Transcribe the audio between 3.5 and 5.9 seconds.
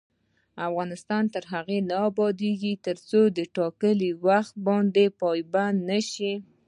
ټاکلي وخت ته پابند